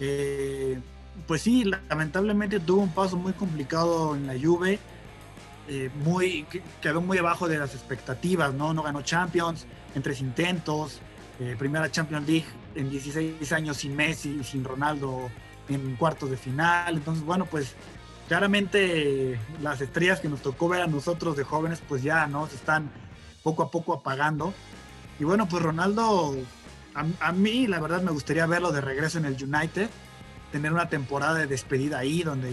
[0.00, 0.80] Eh,
[1.26, 4.78] pues sí, lamentablemente tuvo un paso muy complicado en la Juve,
[5.68, 6.46] eh, muy,
[6.80, 8.74] quedó muy abajo de las expectativas, ¿no?
[8.74, 11.00] No ganó Champions en tres intentos,
[11.40, 15.30] eh, primera Champions League en 16 años sin Messi y sin Ronaldo
[15.68, 17.74] en cuartos de final, entonces bueno, pues
[18.28, 22.46] claramente las estrellas que nos tocó ver a nosotros de jóvenes, pues ya, ¿no?
[22.46, 22.90] Se están
[23.42, 24.54] poco a poco apagando.
[25.18, 26.36] Y bueno, pues Ronaldo,
[26.94, 29.90] a, mí la verdad me gustaría verlo de regreso en el United,
[30.50, 32.50] tener una temporada de despedida ahí donde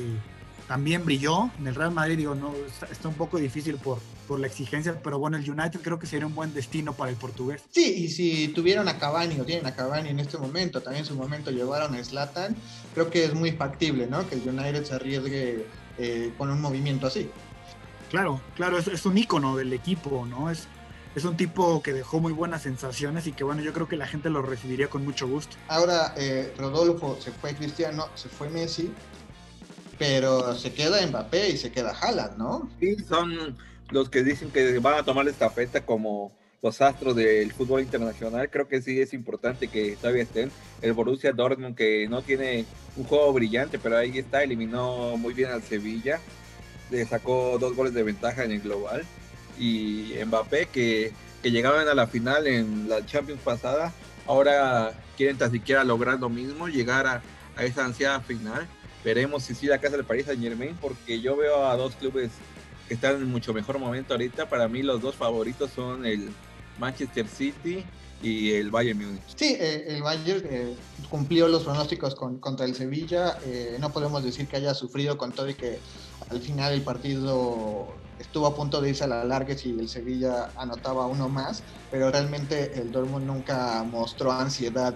[0.70, 1.50] también brilló.
[1.58, 2.54] En el Real Madrid, digo, no,
[2.92, 6.28] está, un poco difícil por, por la exigencia, pero bueno, el United creo que sería
[6.28, 7.64] un buen destino para el portugués.
[7.72, 11.08] Sí, y si tuvieron a Cavani o tienen a Cavani en este momento, también en
[11.08, 12.56] su momento llevaron a Zlatan,
[12.94, 14.30] creo que es muy factible, ¿no?
[14.30, 15.66] Que el United se arriesgue
[15.98, 17.32] eh, con un movimiento así.
[18.12, 20.52] Claro, claro, es, es un ícono del equipo, ¿no?
[20.52, 20.68] Es,
[21.16, 24.06] es un tipo que dejó muy buenas sensaciones y que bueno, yo creo que la
[24.06, 25.58] gente lo recibiría con mucho gusto.
[25.68, 28.94] Ahora, eh, Rodolfo, se fue Cristiano, se fue Messi,
[30.00, 32.70] pero se queda Mbappé y se queda Haaland, ¿no?
[32.80, 33.56] Sí, son
[33.92, 36.32] los que dicen que van a tomar esta estafeta como
[36.62, 38.50] los astros del fútbol internacional.
[38.50, 40.52] Creo que sí es importante que todavía estén.
[40.82, 45.52] El Borussia Dortmund, que no tiene un juego brillante, pero ahí está, eliminó muy bien
[45.52, 46.20] al Sevilla.
[46.90, 49.06] Le sacó dos goles de ventaja en el global
[49.60, 51.12] y Mbappé que,
[51.44, 53.94] que llegaban a la final en la Champions pasada,
[54.26, 57.22] ahora quieren tan siquiera lograr lo mismo, llegar a,
[57.62, 58.68] esa ansiada final.
[59.10, 62.30] Veremos si sí la casa del París Saint Germain, porque yo veo a dos clubes
[62.88, 64.48] que están en mucho mejor momento ahorita.
[64.48, 66.30] Para mí los dos favoritos son el
[66.78, 67.84] Manchester City
[68.22, 69.24] y el Bayern Múnich.
[69.36, 70.76] Sí, eh, el Bayern eh,
[71.10, 73.40] cumplió los pronósticos con, contra el Sevilla.
[73.48, 75.80] Eh, no podemos decir que haya sufrido con todo y que
[76.30, 77.88] al final el partido
[78.20, 82.12] estuvo a punto de irse a la larga si el Sevilla anotaba uno más, pero
[82.12, 84.94] realmente el Dortmund nunca mostró ansiedad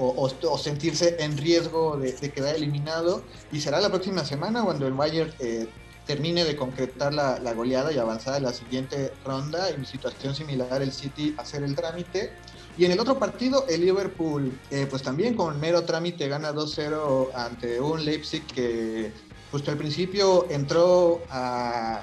[0.00, 3.22] o, sentirse en riesgo de, quedar eliminado.
[3.52, 5.68] Y será la próxima semana cuando el Bayern eh,
[6.06, 9.68] termine de concretar la, goleada y avanzar a la siguiente ronda.
[9.68, 12.32] En situación similar, el City hacer el trámite.
[12.78, 17.34] Y en el otro partido, el Liverpool, eh, pues también con mero trámite gana 2-0
[17.34, 19.12] ante un Leipzig que,
[19.50, 22.02] pues al principio entró a,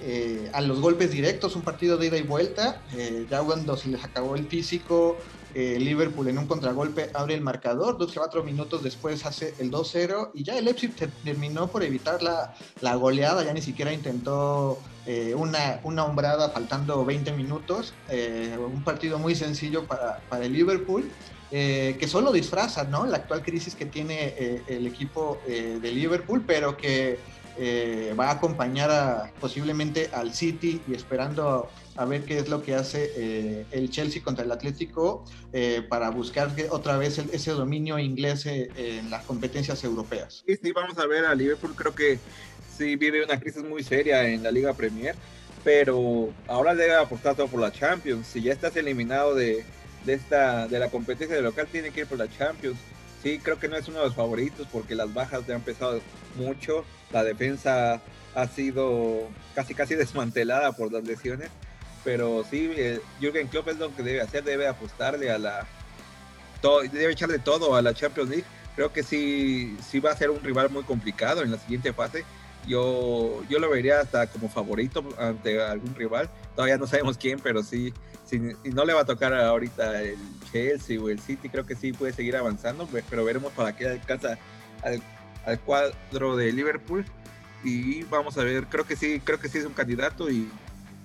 [0.00, 2.82] eh, a los golpes directos, un partido de ida y vuelta.
[2.96, 5.16] Eh, ya cuando se les acabó el físico,
[5.58, 10.30] eh, Liverpool en un contragolpe abre el marcador, dos cuatro minutos después hace el 2-0
[10.32, 10.94] y ya el Leipzig
[11.24, 17.04] terminó por evitar la, la goleada, ya ni siquiera intentó eh, una, una hombrada faltando
[17.04, 21.10] 20 minutos, eh, un partido muy sencillo para, para el Liverpool.
[21.50, 23.04] que solo disfraza ¿no?
[23.06, 27.18] la actual crisis que tiene el equipo de Liverpool, pero que
[27.58, 32.62] eh, va a acompañar a, posiblemente al City y esperando a, ver qué es lo
[32.62, 37.98] que hace eh, el Chelsea contra el Atlético eh, para buscar otra vez ese dominio
[37.98, 40.44] inglés en las competencias europeas.
[40.46, 42.20] Sí, sí, vamos a ver a Liverpool, creo que
[42.76, 45.16] sí vive una crisis muy seria en la Liga Premier,
[45.64, 48.28] pero ahora debe apostar todo por la Champions.
[48.28, 49.64] Si ya estás eliminado de,
[50.04, 52.78] de, esta, de la competencia de local, tiene que ir por la Champions.
[53.22, 56.00] Sí, creo que no es uno de los favoritos porque las bajas ya han empezado
[56.36, 58.00] mucho la defensa
[58.34, 61.50] ha sido casi casi desmantelada por las lesiones,
[62.04, 65.66] pero sí, eh, Jürgen Klopp es lo que debe hacer, debe apostarle a la,
[66.92, 68.44] debe echarle todo a la Champions League.
[68.76, 72.24] Creo que sí, sí va a ser un rival muy complicado en la siguiente fase.
[72.68, 76.28] Yo, yo lo vería hasta como favorito ante algún rival.
[76.54, 77.92] Todavía no sabemos quién, pero sí,
[78.24, 80.18] si no le va a tocar ahorita el
[80.52, 84.38] Chelsea o el City, creo que sí puede seguir avanzando, pero veremos para qué alcanza
[84.82, 85.02] al
[85.48, 87.04] al cuadro de Liverpool
[87.64, 90.48] y vamos a ver, creo que sí, creo que sí es un candidato y,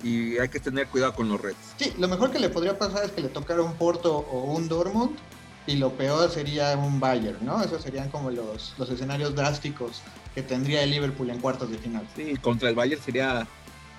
[0.03, 1.57] y hay que tener cuidado con los Reds.
[1.77, 4.67] Sí, lo mejor que le podría pasar es que le tocara un Porto o un
[4.67, 5.17] Dortmund
[5.65, 7.63] y lo peor sería un Bayern, ¿no?
[7.63, 10.01] Esos serían como los, los escenarios drásticos
[10.33, 12.07] que tendría el Liverpool en cuartos de final.
[12.15, 13.47] Sí, contra el Bayern sería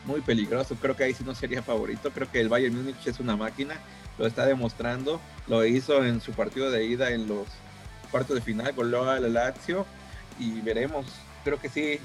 [0.05, 3.21] muy peligroso, creo que ahí sí no sería favorito, creo que el Bayern Múnich es
[3.21, 3.77] una máquina,
[4.19, 7.47] lo está demostrando, lo hizo en su partido de ida en los
[8.11, 9.87] cuartos de final, goleó al Lazio
[10.39, 11.07] y veremos.
[11.43, 11.99] Creo que sí.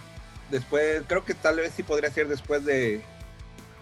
[0.50, 3.04] Después, creo que tal vez sí podría ser después de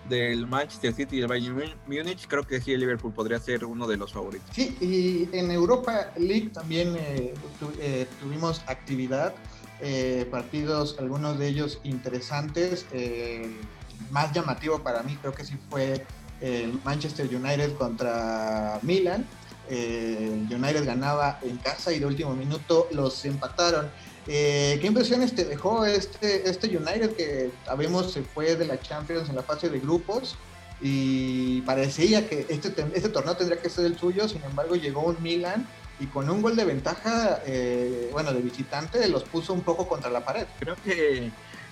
[0.10, 3.88] del Manchester City y el Bayern Múnich, creo que sí el Liverpool podría ser uno
[3.88, 4.50] de los favoritos.
[4.54, 7.34] Sí, y en Europa League también eh,
[7.80, 9.34] eh, tuvimos actividad,
[9.82, 12.86] eh, partidos, algunos de ellos interesantes.
[14.12, 16.06] más llamativo para mí creo que sí fue
[16.40, 19.26] el Manchester United contra Milan.
[19.70, 23.90] United ganaba en casa y de último minuto los empataron.
[24.30, 29.30] Eh, ¿Qué impresiones te dejó este, este United que sabemos se fue de la Champions
[29.30, 30.36] en la fase de grupos
[30.82, 35.24] y parecía que este, este torneo tendría que ser el suyo, sin embargo llegó un
[35.24, 35.66] Milan
[36.00, 40.10] y con un gol de ventaja, eh, bueno, de visitante, los puso un poco contra
[40.10, 40.46] la pared.
[40.60, 41.32] Creo que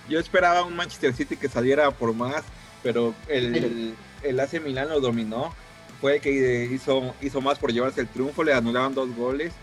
[0.10, 2.44] yo esperaba un Manchester City que saliera por más,
[2.82, 5.54] pero el, el, AC Milan lo dominó,
[6.02, 9.54] fue el que hizo, hizo más por llevarse el triunfo, le anulaban dos goles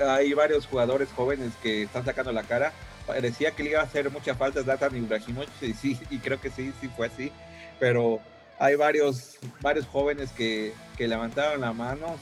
[0.00, 2.72] hay varios jugadores jóvenes que están sacando la cara.
[3.06, 6.50] Parecía que le iba a hacer muchas faltas Zlatan Ibrahimovic y sí, y creo que
[6.50, 7.32] sí, sí fue así.
[7.78, 8.20] Pero
[8.58, 12.16] hay varios, varios jóvenes que, que levantaron la mano.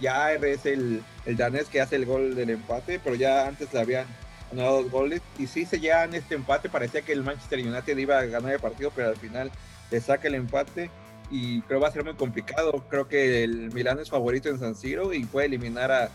[0.00, 3.80] Ya es el, el danés que hace el gol del empate, pero ya antes le
[3.80, 4.06] habían
[4.50, 5.22] ganado dos goles.
[5.38, 6.68] Y sí se llevan este empate.
[6.68, 9.50] Parecía que el Manchester United iba a ganar el partido, pero al final
[9.90, 10.90] le saca el empate
[11.30, 12.84] y creo va a ser muy complicado.
[12.88, 16.10] Creo que el Milán es favorito en San Siro y puede eliminar a,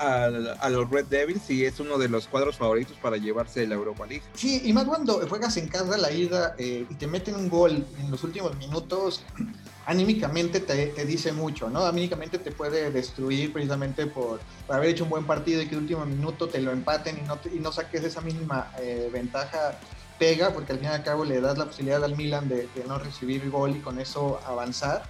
[0.00, 4.06] a, los Red Devils y es uno de los cuadros favoritos para llevarse la Europa
[4.06, 4.22] League.
[4.34, 7.84] Sí, y más cuando juegas en casa la ida eh, y te meten un gol
[7.98, 9.22] en los últimos minutos,
[9.86, 11.84] anímicamente te, dice mucho, ¿no?
[11.84, 16.04] Anímicamente te puede destruir precisamente por, haber hecho un buen partido y que el último
[16.06, 19.78] minuto te lo empaten y no, no saques esa mínima eh, ventaja
[20.18, 22.84] pega, porque al fin y al cabo le das la posibilidad al Milan de, de
[22.86, 25.02] no recibir gol y con eso avanzar.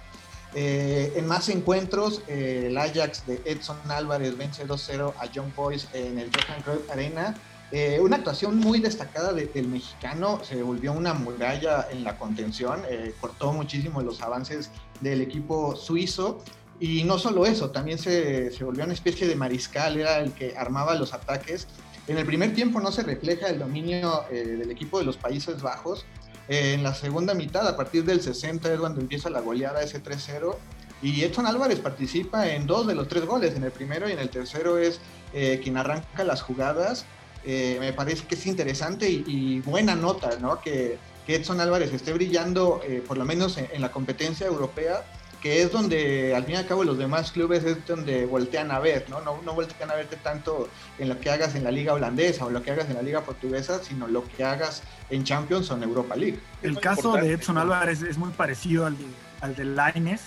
[0.53, 5.87] Eh, en más encuentros, eh, el Ajax de Edson Álvarez vence 2-0 a John Boyce
[5.93, 7.35] en el Johan Cruyff Arena.
[7.71, 12.81] Eh, una actuación muy destacada del mexicano, se volvió una muralla en la contención,
[13.19, 16.43] cortó muchísimo los avances del equipo suizo.
[16.79, 20.57] Y no solo eso, también se, se volvió una especie de mariscal, era el que
[20.57, 21.67] armaba los ataques.
[22.07, 26.05] En el primer tiempo no se refleja el dominio del equipo de los Países Bajos,
[26.47, 30.55] en la segunda mitad, a partir del 60 es cuando empieza la goleada ese 3-0.
[31.01, 34.19] Y Edson Álvarez participa en dos de los tres goles, en el primero y en
[34.19, 34.99] el tercero es
[35.33, 37.05] eh, quien arranca las jugadas.
[37.43, 40.61] Eh, me parece que es interesante y, buena nota, ¿no?
[40.61, 45.03] Que, que, Edson Álvarez esté brillando, eh, por lo menos en, la competencia europea,
[45.41, 48.79] que es donde al fin y al cabo los demás clubes es donde voltean a
[48.79, 49.21] ver, ¿no?
[49.21, 49.41] ¿no?
[49.41, 52.61] No voltean a verte tanto en lo que hagas en la liga holandesa o lo
[52.61, 56.15] que hagas en la liga portuguesa, sino lo que hagas en Champions o en Europa
[56.15, 56.39] League.
[56.61, 59.05] El caso de Edson Álvarez es muy parecido al de,
[59.41, 60.21] al de Laines.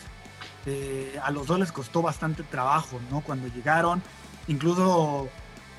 [0.66, 3.20] Eh, a los dos les costó bastante trabajo, ¿no?
[3.20, 4.02] Cuando llegaron,
[4.48, 5.28] incluso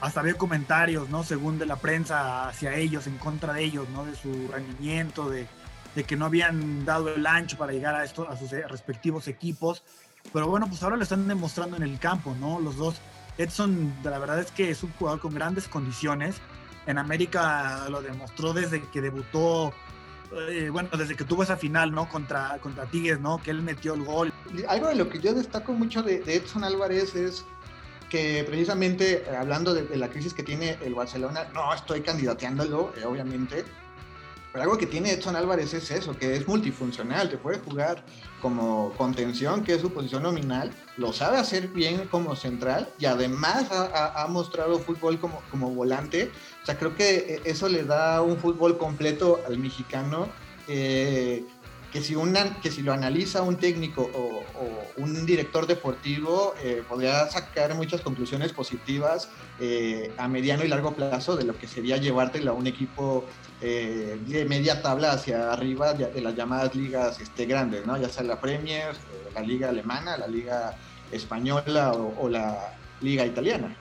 [0.01, 1.23] hasta había comentarios, ¿no?
[1.23, 4.05] Según de la prensa hacia ellos, en contra de ellos, ¿no?
[4.05, 5.47] De su rendimiento, de,
[5.95, 9.83] de que no habían dado el ancho para llegar a, esto, a sus respectivos equipos.
[10.33, 12.59] Pero bueno, pues ahora lo están demostrando en el campo, ¿no?
[12.59, 12.95] Los dos.
[13.37, 16.35] Edson, la verdad es que es un jugador con grandes condiciones.
[16.87, 19.73] En América lo demostró desde que debutó,
[20.49, 22.07] eh, bueno, desde que tuvo esa final, ¿no?
[22.07, 23.41] Contra, contra Tigres, ¿no?
[23.41, 24.31] Que él metió el gol.
[24.67, 27.45] Algo de lo que yo destaco mucho de, de Edson Álvarez es
[28.09, 33.05] que precisamente hablando de, de, la crisis que tiene el Barcelona, no estoy candidateándolo, eh,
[33.05, 33.65] obviamente,
[34.55, 38.05] pero algo que tiene Edson Álvarez es eso, que es multifuncional, te puede jugar
[38.41, 43.69] como contención, que es su posición nominal, lo sabe hacer bien como central y además
[43.69, 46.31] ha, ha mostrado fútbol como, como volante.
[46.63, 50.29] O sea, creo que eso le da un fútbol completo al mexicano.
[50.69, 51.43] Eh,
[51.91, 54.43] que si, una, que si lo analiza un técnico o,
[54.97, 61.35] un director deportivo, eh, podría sacar muchas conclusiones positivas eh, a mediano y largo plazo
[61.35, 63.25] de lo que sería llevártelo a un equipo
[63.61, 67.95] eh, de media tabla hacia arriba de, las llamadas ligas este, grandes, ¿no?
[67.95, 70.77] ya sea la Premier, eh, la liga alemana, la liga
[71.11, 73.73] española o, la liga italiana.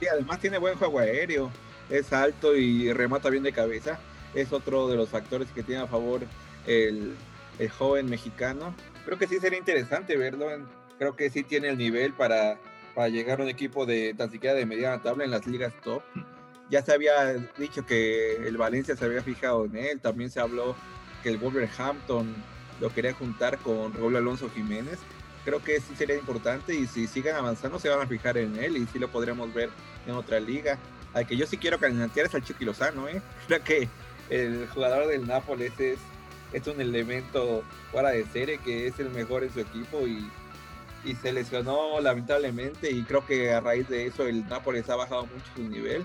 [0.00, 1.50] Y además tiene buen juego aéreo,
[1.90, 3.98] es alto y remata bien de cabeza.
[4.32, 6.20] Es otro de los factores que tiene a favor
[6.66, 7.16] el,
[7.58, 8.74] el joven mexicano.
[9.04, 10.46] Creo que sí sería interesante verlo.
[10.98, 12.58] Creo que sí tiene el nivel para,
[12.94, 16.02] para llegar a un equipo de tan siquiera de mediana tabla en las ligas top.
[16.70, 20.00] Ya se había dicho que el Valencia se había fijado en él.
[20.00, 20.74] También se habló
[21.22, 22.34] que el Wolverhampton
[22.80, 24.98] lo quería juntar con Raúl Alonso Jiménez.
[25.44, 28.76] Creo que sí sería importante y si siguen avanzando se van a fijar en él
[28.76, 29.70] y sí lo podremos ver
[30.06, 30.78] en otra liga.
[31.14, 33.22] Al que yo sí quiero candidatear es al Chucky Lozano, ¿eh?
[33.46, 33.88] Creo que
[34.28, 35.98] el jugador del Nápoles es
[36.52, 40.30] es un elemento fuera de serie que es el mejor en su equipo y,
[41.04, 45.22] y, se lesionó lamentablemente y creo que a raíz de eso el Nápoles ha bajado
[45.26, 46.04] mucho su nivel,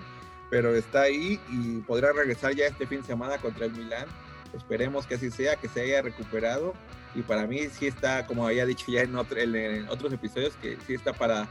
[0.50, 4.06] pero está ahí y podrá regresar ya este fin de semana contra el Milán.
[4.54, 6.74] Esperemos que así sea, que se haya recuperado
[7.16, 9.16] y para mí sí está, como había dicho ya en,
[9.56, 11.48] en otros episodios, que sí está para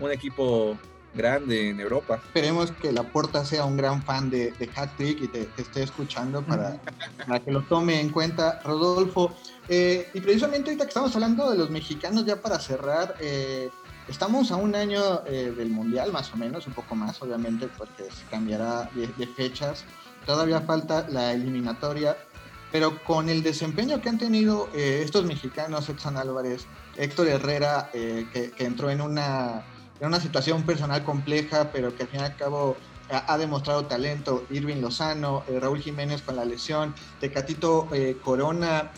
[0.00, 0.76] un equipo
[1.14, 2.20] grande en Europa.
[2.24, 5.62] Esperemos que la Porta sea un gran fan de, de Hat Trick y te, te,
[5.62, 6.80] esté escuchando para,
[7.26, 9.34] para, que lo tome en cuenta, Rodolfo.
[9.68, 13.70] Eh, y precisamente ahorita que estamos hablando de los mexicanos, ya para cerrar, eh,
[14.08, 18.04] estamos a un año eh, del Mundial, más o menos, un poco más, obviamente, porque
[18.04, 19.84] se cambiará de, de fechas.
[20.26, 22.16] Todavía falta la eliminatoria,
[22.70, 28.26] pero con el desempeño que han tenido eh, estos mexicanos, Edson Álvarez, Héctor Herrera, eh,
[28.32, 29.62] que, que, entró en una
[30.02, 32.76] en una situación personal compleja, pero que al fin y al cabo
[33.08, 34.44] ha, ha demostrado talento.
[34.50, 38.90] Irving Lozano, eh, Raúl Jiménez con la lesión, Tecatito eh, Corona,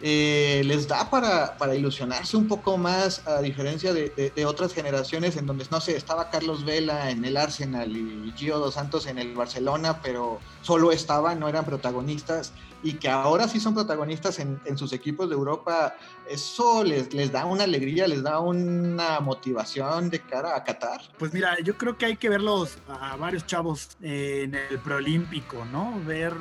[0.00, 5.46] eh, les da para, para, ilusionarse un poco más, a diferencia de, otras generaciones en
[5.46, 9.34] donde, no sé, estaba Carlos Vela en el Arsenal y Gio Dos Santos en el
[9.34, 12.52] Barcelona, pero solo estaban, no eran protagonistas,
[12.82, 15.94] y que ahora sí son protagonistas en, en sus equipos de Europa,
[16.28, 21.00] eso les, les, da una alegría, les da una motivación de cara a Qatar.
[21.18, 25.64] Pues mira, yo creo que hay que verlos a varios chavos eh, en el preolímpico,
[25.64, 25.98] ¿no?
[26.04, 26.34] Ver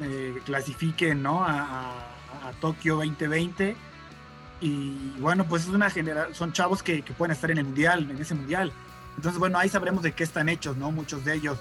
[0.00, 1.44] eh, clasifiquen, ¿no?
[1.44, 3.76] A a Tokio 2020
[4.60, 8.18] y bueno pues es una generación son chavos que, pueden estar en el mundial en
[8.18, 8.72] ese mundial.
[9.16, 11.58] Entonces bueno ahí sabremos de qué están hechos no muchos de ellos.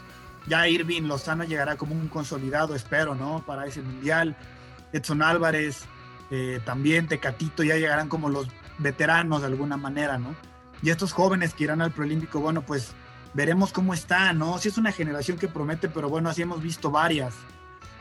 [0.48, 4.36] Ya Irving Lozano llegará como un consolidado espero no para ese mundial.
[4.92, 5.86] Edson Álvarez
[6.30, 8.48] eh, también Tecatito ya llegarán como los
[8.80, 10.36] veteranos de alguna manera no
[10.82, 12.92] y estos jóvenes que irán al preolímpico bueno pues
[13.34, 16.92] veremos cómo está no si es una generación que promete pero bueno así hemos visto
[16.92, 17.34] varias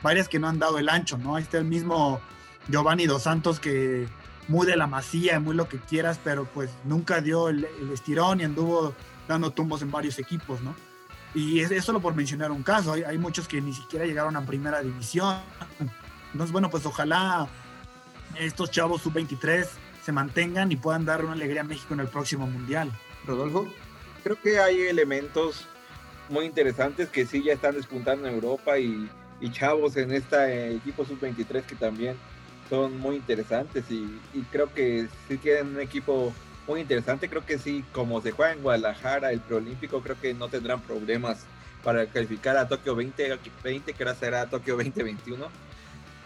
[0.03, 2.21] varias que no han dado el ancho no ahí está el mismo
[2.69, 4.07] Giovanni Dos Santos que
[4.49, 8.45] muy de la masía, muy lo que quieras, pero pues nunca dio el, estirón y
[8.45, 8.95] anduvo
[9.29, 10.75] dando tumbos en varios equipos, ¿no?
[11.35, 14.37] Y es, es solo por mencionar un caso, hay, hay, muchos que ni siquiera llegaron
[14.37, 15.37] a primera división.
[16.33, 17.49] Entonces, bueno, pues ojalá
[18.39, 19.67] estos chavos sub-23
[20.05, 22.93] se mantengan y puedan dar una alegría a México en el próximo Mundial.
[23.27, 23.67] Rodolfo,
[24.23, 25.67] creo que hay elementos
[26.29, 29.09] muy interesantes que sí ya están despuntando en Europa y,
[29.41, 32.17] y chavos en este equipo sub-23 que también
[32.69, 36.33] son muy interesantes y, creo que sí tienen un equipo
[36.67, 37.29] muy interesante.
[37.29, 41.45] Creo que sí, como se juega en Guadalajara, el preolímpico, creo que no tendrán problemas
[41.83, 45.49] para calificar a Tokio 2020, que ahora será Tokio 2021.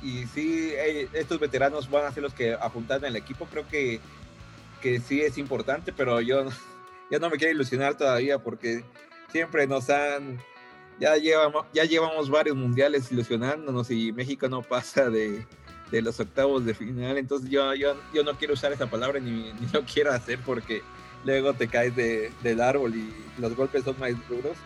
[0.02, 3.46] y sí, eh, estos veteranos van a ser los que apuntan el equipo.
[3.46, 4.00] Creo que,
[4.82, 6.44] que sí es importante, pero yo
[7.10, 8.84] ya no me quiero ilusionar todavía porque
[9.32, 10.38] siempre nos han,
[11.00, 15.46] ya llevamos, ya llevamos varios mundiales ilusionándonos y México no pasa de,
[15.90, 17.16] de los octavos de final.
[17.16, 20.82] Entonces yo, yo, yo no quiero usar esa palabra ni, ni lo quiero hacer porque
[21.24, 24.56] luego te caes de, del árbol y los golpes son más duros.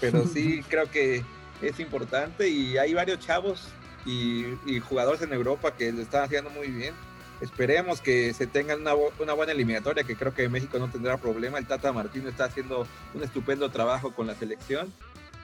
[0.00, 1.24] Pero sí creo que
[1.62, 3.68] es importante y hay varios chavos
[4.06, 6.94] y, y jugadores en Europa que lo están haciendo muy bien.
[7.40, 11.58] Esperemos que se tengan una, una, buena eliminatoria, que creo que México no tendrá problema.
[11.58, 14.92] El Tata Martino está haciendo un estupendo trabajo con la selección.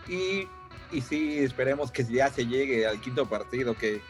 [0.08, 0.48] Y,
[0.90, 4.00] y sí, esperemos que ya se llegue al quinto partido, que,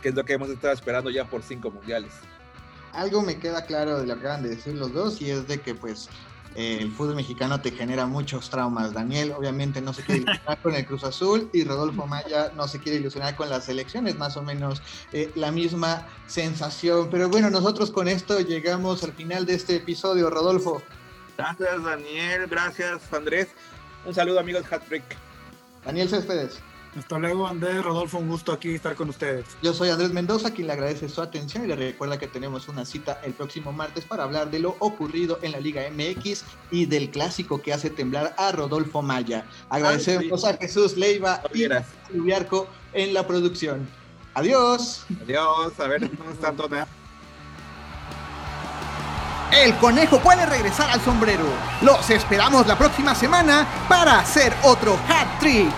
[0.00, 2.12] que es lo que hemos estado esperando ya por cinco mundiales.
[2.92, 5.60] Algo me queda claro de lo que acaban de decir los dos, y es de
[5.60, 6.08] que pues
[6.56, 8.92] eh, el fútbol mexicano te genera muchos traumas.
[8.92, 12.80] Daniel obviamente no se quiere ilusionar con el Cruz Azul y Rodolfo Maya no se
[12.80, 14.82] quiere ilusionar con las selecciones, más o menos
[15.12, 17.08] eh, la misma sensación.
[17.10, 20.82] Pero bueno, nosotros con esto llegamos al final de este episodio, Rodolfo.
[21.38, 23.48] Gracias Daniel, gracias Andrés.
[24.04, 25.04] Un saludo amigos Hattrick.
[25.84, 26.60] Daniel Céspedes.
[26.98, 29.46] Hasta luego, Andrés, Rodolfo, un gusto aquí estar con ustedes.
[29.62, 32.84] Yo soy Andrés Mendoza, quien le agradece su atención y le recuerda que tenemos una
[32.84, 37.10] cita el próximo martes para hablar de lo ocurrido en la Liga MX y del
[37.10, 39.46] clásico que hace temblar a Rodolfo Maya.
[39.68, 43.88] Agradecemos a Jesús Leiva y a Lubiarco en la producción.
[44.34, 45.06] Adiós.
[45.22, 46.76] Adiós, a ver cómo está todo.
[49.52, 51.44] El conejo puede regresar al sombrero.
[51.82, 55.72] Los esperamos la próxima semana para hacer otro hat trick.